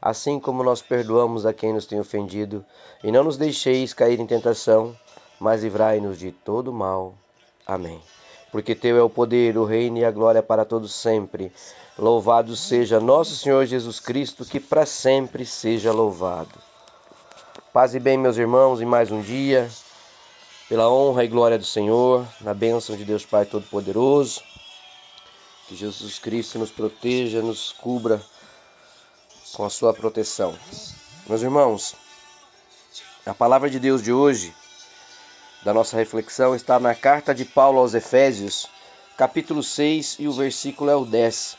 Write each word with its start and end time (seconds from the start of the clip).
assim 0.00 0.38
como 0.38 0.62
nós 0.62 0.80
perdoamos 0.80 1.44
a 1.44 1.52
quem 1.52 1.72
nos 1.72 1.86
tem 1.86 1.98
ofendido, 1.98 2.64
e 3.02 3.10
não 3.10 3.24
nos 3.24 3.36
deixeis 3.36 3.92
cair 3.92 4.20
em 4.20 4.26
tentação, 4.26 4.96
mas 5.40 5.62
livrai-nos 5.62 6.18
de 6.18 6.32
todo 6.32 6.72
mal. 6.72 7.14
Amém. 7.66 8.00
Porque 8.50 8.74
teu 8.74 8.96
é 8.96 9.02
o 9.02 9.10
poder, 9.10 9.58
o 9.58 9.64
reino 9.64 9.98
e 9.98 10.04
a 10.04 10.10
glória 10.10 10.42
para 10.42 10.64
todos 10.64 10.94
sempre. 10.94 11.52
Louvado 11.98 12.56
seja 12.56 13.00
nosso 13.00 13.36
Senhor 13.36 13.66
Jesus 13.66 14.00
Cristo, 14.00 14.44
que 14.44 14.58
para 14.58 14.86
sempre 14.86 15.44
seja 15.44 15.92
louvado. 15.92 16.58
Paz 17.72 17.94
e 17.94 18.00
bem, 18.00 18.16
meus 18.16 18.38
irmãos, 18.38 18.80
em 18.80 18.86
mais 18.86 19.10
um 19.10 19.20
dia, 19.20 19.68
pela 20.68 20.90
honra 20.90 21.24
e 21.24 21.28
glória 21.28 21.58
do 21.58 21.64
Senhor, 21.64 22.26
na 22.40 22.54
bênção 22.54 22.96
de 22.96 23.04
Deus 23.04 23.26
Pai 23.26 23.44
Todo-Poderoso. 23.44 24.42
Que 25.66 25.76
Jesus 25.76 26.18
Cristo 26.18 26.58
nos 26.58 26.70
proteja, 26.70 27.42
nos 27.42 27.72
cubra 27.72 28.22
com 29.52 29.64
a 29.64 29.70
sua 29.70 29.92
proteção. 29.92 30.56
Meus 31.26 31.42
irmãos, 31.42 31.94
a 33.26 33.34
palavra 33.34 33.68
de 33.68 33.78
Deus 33.78 34.02
de 34.02 34.12
hoje, 34.12 34.54
da 35.62 35.74
nossa 35.74 35.96
reflexão, 35.96 36.54
está 36.54 36.78
na 36.78 36.94
carta 36.94 37.34
de 37.34 37.44
Paulo 37.44 37.78
aos 37.78 37.94
Efésios, 37.94 38.66
capítulo 39.16 39.62
6 39.62 40.16
e 40.18 40.28
o 40.28 40.32
versículo 40.32 40.90
é 40.90 40.96
o 40.96 41.04
10. 41.04 41.56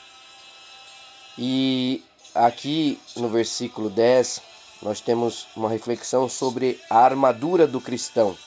E 1.38 2.04
aqui 2.34 3.00
no 3.16 3.30
versículo 3.30 3.90
10, 3.90 4.42
nós 4.82 5.02
temos 5.02 5.48
uma 5.56 5.70
reflexão 5.70 6.30
sobre 6.30 6.82
a 6.90 6.98
armadura 7.00 7.68
do 7.68 7.82
cristão. 7.82 8.38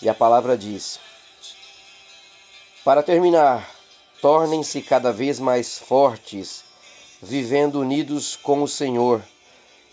E 0.00 0.08
a 0.08 0.14
palavra 0.14 0.56
diz: 0.56 1.00
Para 2.84 3.02
terminar, 3.02 3.68
tornem-se 4.20 4.82
cada 4.82 5.12
vez 5.12 5.38
mais 5.38 5.78
fortes 5.78 6.64
vivendo 7.22 7.78
unidos 7.80 8.34
com 8.34 8.64
o 8.64 8.68
Senhor 8.68 9.22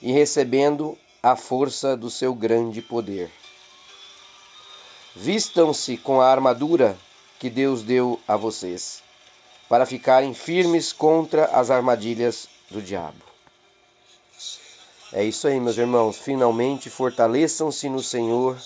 e 0.01 0.11
recebendo 0.11 0.97
a 1.21 1.35
força 1.35 1.95
do 1.95 2.09
seu 2.09 2.33
grande 2.33 2.81
poder. 2.81 3.29
Vistam-se 5.15 5.95
com 5.95 6.19
a 6.19 6.27
armadura 6.27 6.97
que 7.37 7.49
Deus 7.49 7.83
deu 7.83 8.19
a 8.27 8.35
vocês, 8.35 9.03
para 9.67 9.85
ficarem 9.85 10.33
firmes 10.33 10.91
contra 10.91 11.45
as 11.45 11.69
armadilhas 11.69 12.49
do 12.71 12.81
diabo. 12.81 13.23
É 15.13 15.23
isso 15.23 15.47
aí, 15.47 15.59
meus 15.59 15.77
irmãos. 15.77 16.17
Finalmente 16.17 16.89
fortaleçam-se 16.89 17.89
no 17.89 18.01
Senhor 18.01 18.57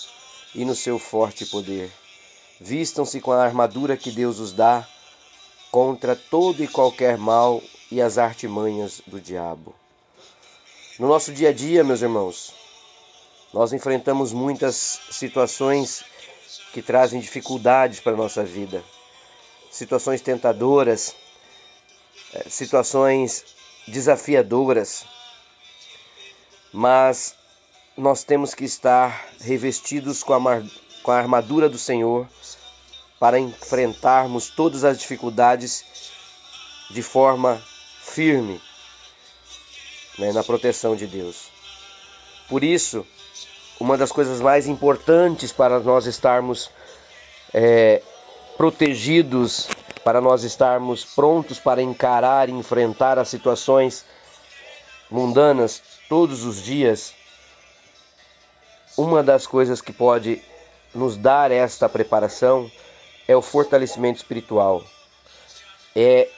e 0.54 0.64
no 0.64 0.74
seu 0.74 0.98
forte 0.98 1.44
poder. 1.46 1.92
Vistam-se 2.60 3.20
com 3.20 3.32
a 3.32 3.42
armadura 3.42 3.96
que 3.96 4.10
Deus 4.10 4.38
os 4.38 4.52
dá 4.52 4.86
contra 5.70 6.14
todo 6.14 6.62
e 6.62 6.68
qualquer 6.68 7.18
mal 7.18 7.62
e 7.94 8.02
as 8.02 8.18
artimanhas 8.18 9.00
do 9.06 9.20
diabo. 9.20 9.72
No 10.98 11.06
nosso 11.06 11.32
dia 11.32 11.50
a 11.50 11.52
dia, 11.52 11.84
meus 11.84 12.02
irmãos, 12.02 12.52
nós 13.52 13.72
enfrentamos 13.72 14.32
muitas 14.32 14.98
situações 15.12 16.04
que 16.72 16.82
trazem 16.82 17.20
dificuldades 17.20 18.00
para 18.00 18.14
a 18.14 18.16
nossa 18.16 18.42
vida, 18.42 18.82
situações 19.70 20.20
tentadoras, 20.20 21.14
eh, 22.32 22.48
situações 22.48 23.44
desafiadoras, 23.86 25.06
mas 26.72 27.36
nós 27.96 28.24
temos 28.24 28.54
que 28.54 28.64
estar 28.64 29.24
revestidos 29.40 30.24
com 30.24 30.34
a, 30.34 30.62
com 31.04 31.12
a 31.12 31.16
armadura 31.16 31.68
do 31.68 31.78
Senhor 31.78 32.28
para 33.20 33.38
enfrentarmos 33.38 34.48
todas 34.48 34.82
as 34.82 34.98
dificuldades 34.98 35.84
de 36.90 37.02
forma 37.02 37.62
firme 38.14 38.62
né, 40.16 40.32
na 40.32 40.44
proteção 40.44 40.94
de 40.94 41.06
Deus. 41.06 41.48
Por 42.48 42.62
isso, 42.62 43.04
uma 43.80 43.98
das 43.98 44.12
coisas 44.12 44.40
mais 44.40 44.68
importantes 44.68 45.50
para 45.50 45.80
nós 45.80 46.06
estarmos 46.06 46.70
é, 47.52 48.00
protegidos, 48.56 49.68
para 50.04 50.20
nós 50.20 50.44
estarmos 50.44 51.04
prontos 51.04 51.58
para 51.58 51.82
encarar 51.82 52.48
e 52.48 52.52
enfrentar 52.52 53.18
as 53.18 53.28
situações 53.28 54.04
mundanas 55.10 55.82
todos 56.08 56.44
os 56.44 56.62
dias, 56.62 57.12
uma 58.96 59.24
das 59.24 59.44
coisas 59.44 59.80
que 59.80 59.92
pode 59.92 60.40
nos 60.94 61.16
dar 61.16 61.50
esta 61.50 61.88
preparação 61.88 62.70
é 63.26 63.34
o 63.34 63.42
fortalecimento 63.42 64.18
espiritual, 64.18 64.84
é 65.96 66.28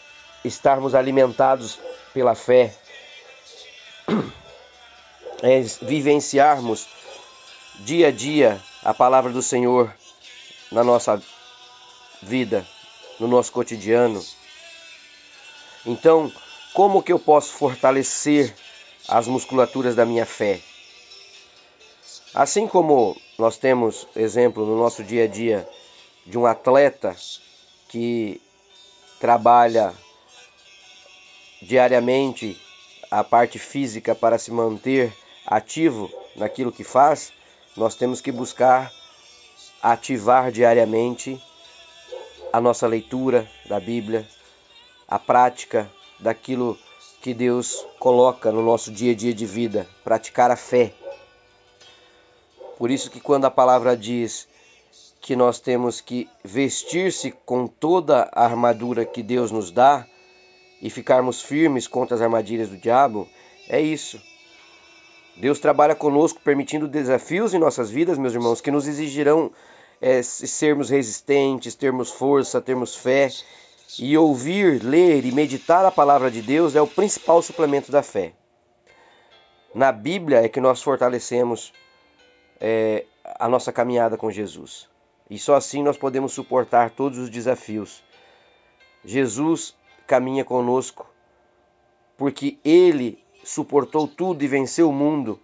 estarmos 0.47 0.95
alimentados 0.95 1.79
pela 2.13 2.35
fé, 2.35 2.75
é 5.43 5.61
vivenciarmos 5.83 6.87
dia 7.81 8.09
a 8.09 8.11
dia 8.11 8.61
a 8.83 8.95
palavra 8.95 9.33
do 9.33 9.43
Senhor 9.43 9.93
na 10.73 10.83
nossa 10.83 11.21
vida, 12.23 12.67
no 13.21 13.29
nosso 13.29 13.53
cotidiano. 13.53 14.25
Então, 15.85 16.33
como 16.73 17.03
que 17.03 17.13
eu 17.13 17.19
posso 17.19 17.53
fortalecer 17.53 18.55
as 19.09 19.27
musculaturas 19.27 19.95
da 19.95 20.05
minha 20.05 20.27
fé? 20.27 20.61
Assim 22.35 22.67
como 22.67 23.17
nós 23.39 23.57
temos 23.57 24.07
exemplo 24.17 24.67
no 24.67 24.77
nosso 24.77 25.03
dia 25.03 25.25
a 25.25 25.27
dia 25.27 25.69
de 26.27 26.37
um 26.37 26.45
atleta 26.45 27.17
que 27.89 28.41
trabalha 29.21 29.95
diariamente 31.63 32.61
a 33.11 33.23
parte 33.23 33.59
física 33.59 34.15
para 34.15 34.39
se 34.39 34.51
manter 34.51 35.13
ativo 35.47 36.11
naquilo 36.35 36.73
que 36.73 36.85
faz, 36.85 37.33
nós 37.77 37.95
temos 37.95 38.21
que 38.21 38.33
buscar 38.33 38.93
ativar 39.83 40.51
diariamente 40.51 41.41
a 42.53 42.61
nossa 42.61 42.87
leitura 42.87 43.49
da 43.67 43.79
Bíblia, 43.79 44.27
a 45.07 45.19
prática 45.19 45.91
daquilo 46.19 46.79
que 47.21 47.35
Deus 47.35 47.87
coloca 47.99 48.51
no 48.51 48.63
nosso 48.63 48.91
dia 48.91 49.13
a 49.13 49.15
dia 49.15 49.35
de 49.35 49.47
vida, 49.47 49.87
praticar 50.03 50.51
a 50.51 50.57
fé. 50.57 50.93
Por 52.79 52.91
isso 52.91 53.11
que 53.11 53.21
quando 53.21 53.45
a 53.45 53.51
palavra 53.51 53.97
diz 53.97 54.49
que 55.21 55.35
nós 55.35 55.59
temos 55.59 56.01
que 56.01 56.29
vestir-se 56.45 57.31
com 57.31 57.67
toda 57.67 58.29
a 58.33 58.45
armadura 58.45 59.05
que 59.05 59.23
Deus 59.23 59.51
nos 59.51 59.71
dá 59.71 60.07
e 60.81 60.91
ficarmos 60.91 61.43
firmes 61.43 61.87
contra 61.87 62.15
as 62.15 62.23
armadilhas 62.23 62.69
do 62.69 62.77
diabo, 62.77 63.29
é 63.69 63.81
isso. 63.81 64.21
Deus 65.37 65.59
trabalha 65.59 65.95
conosco 65.95 66.41
permitindo 66.41 66.89
desafios 66.89 67.53
em 67.53 67.59
nossas 67.59 67.91
vidas, 67.91 68.17
meus 68.17 68.33
irmãos, 68.33 68.61
que 68.61 68.71
nos 68.71 68.89
exigirão 68.89 69.53
é, 70.01 70.23
sermos 70.23 70.89
resistentes, 70.89 71.75
termos 71.75 72.11
força, 72.11 72.61
termos 72.61 72.95
fé. 72.97 73.31
E 73.99 74.17
ouvir, 74.19 74.83
ler 74.83 75.25
e 75.25 75.33
meditar 75.33 75.85
a 75.85 75.93
palavra 75.93 76.31
de 76.31 76.43
Deus 76.43 76.75
é 76.75 76.83
o 76.83 76.87
principal 76.87 77.41
suplemento 77.41 77.93
da 77.93 78.03
fé. 78.03 78.33
Na 79.75 79.93
Bíblia 79.93 80.43
é 80.43 80.49
que 80.49 80.61
nós 80.61 80.83
fortalecemos 80.83 81.73
é, 82.61 83.05
a 83.39 83.49
nossa 83.49 83.73
caminhada 83.73 84.17
com 84.17 84.31
Jesus. 84.31 84.89
E 85.31 85.39
só 85.39 85.55
assim 85.55 85.83
nós 85.83 85.97
podemos 85.97 86.33
suportar 86.33 86.91
todos 86.91 87.19
os 87.19 87.31
desafios. 87.31 88.03
Jesus 89.05 89.75
caminha 90.07 90.45
conosco 90.45 91.07
porque 92.17 92.59
ele 92.65 93.23
suportou 93.45 94.09
tudo 94.09 94.43
e 94.43 94.49
venceu 94.49 94.89
o 94.89 94.93
mundo, 94.93 95.39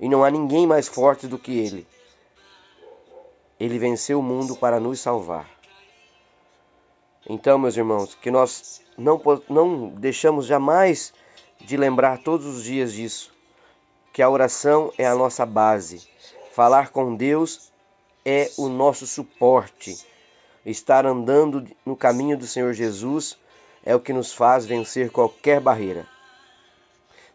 e 0.00 0.08
não 0.08 0.24
há 0.24 0.30
ninguém 0.30 0.66
mais 0.66 0.88
forte 0.88 1.26
do 1.26 1.38
que 1.38 1.58
ele. 1.58 1.86
Ele 3.60 3.78
venceu 3.78 4.18
o 4.18 4.22
mundo 4.22 4.56
para 4.56 4.80
nos 4.80 5.00
salvar. 5.00 5.48
Então, 7.28 7.58
meus 7.58 7.76
irmãos, 7.76 8.14
que 8.14 8.30
nós 8.30 8.82
não, 8.98 9.20
não 9.48 9.88
deixamos 9.88 10.46
jamais 10.46 11.12
de 11.60 11.76
lembrar 11.76 12.18
todos 12.18 12.46
os 12.46 12.64
dias 12.64 12.92
disso, 12.92 13.32
que 14.12 14.22
a 14.22 14.28
oração 14.28 14.92
é 14.98 15.06
a 15.06 15.14
nossa 15.14 15.46
base. 15.46 16.06
Falar 16.52 16.90
com 16.90 17.14
Deus 17.14 17.72
é 18.24 18.50
o 18.58 18.68
nosso 18.68 19.06
suporte. 19.06 20.04
Estar 20.66 21.06
andando 21.06 21.66
no 21.84 21.96
caminho 21.96 22.36
do 22.36 22.46
Senhor 22.46 22.72
Jesus 22.72 23.38
é 23.84 23.94
o 23.94 24.00
que 24.00 24.12
nos 24.12 24.32
faz 24.32 24.64
vencer 24.64 25.10
qualquer 25.10 25.60
barreira. 25.60 26.06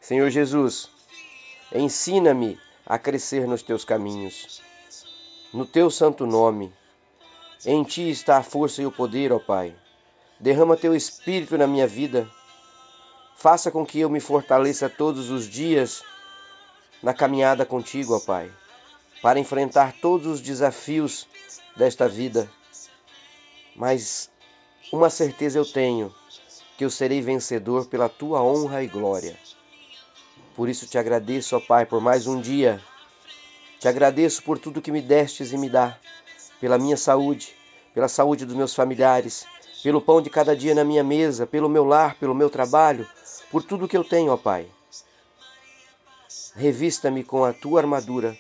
Senhor 0.02 0.30
Jesus, 0.30 0.90
ensina-me 1.72 2.60
a 2.86 2.98
crescer 2.98 3.48
nos 3.48 3.62
teus 3.62 3.86
caminhos. 3.86 4.62
No 5.54 5.66
teu 5.66 5.92
santo 5.92 6.26
nome, 6.26 6.74
em 7.66 7.84
ti 7.84 8.10
está 8.10 8.38
a 8.38 8.44
força 8.44 8.82
e 8.82 8.86
o 8.86 8.92
poder, 8.92 9.32
ó 9.32 9.40
Pai. 9.40 9.76
Derrama 10.40 10.78
teu 10.78 10.96
espírito 10.96 11.58
na 11.58 11.68
minha 11.68 11.86
vida. 11.86 12.30
Faça 13.36 13.70
com 13.70 13.86
que 13.86 14.00
eu 14.00 14.10
me 14.10 14.20
fortaleça 14.20 14.90
todos 14.90 15.30
os 15.30 15.48
dias 15.48 16.02
na 17.04 17.14
caminhada 17.14 17.66
contigo, 17.66 18.16
ó 18.16 18.20
Pai, 18.20 18.52
para 19.22 19.40
enfrentar 19.40 19.94
todos 20.02 20.26
os 20.28 20.42
desafios 20.42 21.28
desta 21.76 22.08
vida. 22.08 22.50
Mas 23.76 24.30
uma 24.92 25.10
certeza 25.10 25.60
eu 25.60 25.66
tenho, 25.66 26.14
que 26.80 26.86
eu 26.86 26.90
serei 26.90 27.20
vencedor 27.20 27.88
pela 27.88 28.08
tua 28.08 28.42
honra 28.42 28.82
e 28.82 28.88
glória. 28.88 29.38
Por 30.56 30.70
isso 30.70 30.88
te 30.88 30.98
agradeço, 30.98 31.58
ó 31.58 31.60
Pai, 31.60 31.86
por 31.86 32.00
mais 32.00 32.26
um 32.26 32.40
dia. 32.40 32.80
Te 33.82 33.90
agradeço 33.90 34.42
por 34.44 34.58
tudo 34.58 34.82
que 34.82 34.90
me 34.90 35.02
destes 35.02 35.52
e 35.52 35.58
me 35.58 35.70
dá, 35.70 36.00
pela 36.58 36.78
minha 36.78 36.96
saúde, 36.96 37.54
pela 37.94 38.08
saúde 38.08 38.46
dos 38.46 38.56
meus 38.56 38.74
familiares, 38.74 39.46
pelo 39.84 40.00
pão 40.00 40.22
de 40.22 40.30
cada 40.30 40.56
dia 40.56 40.74
na 40.74 40.86
minha 40.86 41.04
mesa, 41.04 41.46
pelo 41.46 41.68
meu 41.68 41.84
lar, 41.84 42.16
pelo 42.16 42.34
meu 42.34 42.50
trabalho, 42.50 43.06
por 43.52 43.62
tudo 43.62 43.86
que 43.86 43.98
eu 43.98 44.06
tenho, 44.06 44.32
ó 44.32 44.38
Pai. 44.38 44.66
Revista-me 46.56 47.26
com 47.26 47.44
a 47.44 47.52
tua 47.52 47.82
armadura, 47.82 48.38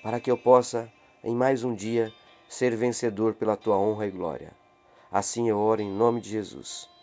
para 0.00 0.20
que 0.20 0.30
eu 0.30 0.38
possa, 0.38 0.88
em 1.24 1.34
mais 1.34 1.64
um 1.64 1.74
dia, 1.74 2.12
ser 2.48 2.76
vencedor 2.76 3.34
pela 3.34 3.56
tua 3.56 3.76
honra 3.76 4.06
e 4.06 4.12
glória. 4.12 4.52
Assim 5.10 5.48
eu 5.48 5.58
oro 5.58 5.82
em 5.82 5.90
nome 5.90 6.20
de 6.20 6.30
Jesus. 6.30 6.93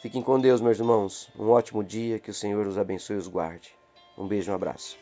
Fiquem 0.00 0.22
com 0.22 0.38
Deus, 0.38 0.60
meus 0.60 0.78
irmãos. 0.78 1.28
Um 1.36 1.50
ótimo 1.50 1.82
dia, 1.82 2.20
que 2.20 2.30
o 2.30 2.34
Senhor 2.34 2.66
os 2.68 2.78
abençoe 2.78 3.16
e 3.16 3.18
os 3.18 3.26
guarde. 3.26 3.74
Um 4.16 4.28
beijo, 4.28 4.52
um 4.52 4.54
abraço. 4.54 4.96